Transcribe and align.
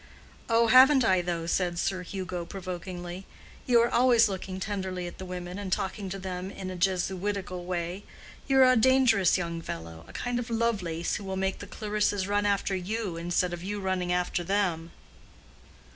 "Oh, 0.49 0.65
haven't 0.69 1.05
I, 1.05 1.21
though?" 1.21 1.45
said 1.45 1.77
Sir 1.77 2.01
Hugo, 2.01 2.43
provokingly. 2.43 3.27
"You 3.67 3.81
are 3.81 3.89
always 3.91 4.27
looking 4.27 4.59
tenderly 4.59 5.05
at 5.05 5.19
the 5.19 5.25
women, 5.27 5.59
and 5.59 5.71
talking 5.71 6.09
to 6.09 6.17
them 6.17 6.49
in 6.49 6.71
a 6.71 6.75
Jesuitical 6.75 7.65
way. 7.65 8.03
You 8.47 8.57
are 8.61 8.71
a 8.71 8.75
dangerous 8.75 9.37
young 9.37 9.61
fellow—a 9.61 10.11
kind 10.13 10.39
of 10.39 10.49
Lovelace 10.49 11.17
who 11.17 11.23
will 11.23 11.37
make 11.37 11.59
the 11.59 11.67
Clarissas 11.67 12.27
run 12.27 12.47
after 12.47 12.75
you 12.75 13.15
instead 13.15 13.53
of 13.53 13.61
you 13.61 13.79
running 13.79 14.11
after 14.11 14.43
them." 14.43 14.89